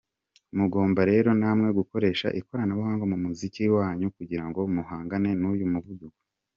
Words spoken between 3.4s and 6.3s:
kanyu kugira ngo muhangane n’uyu muvuduko”.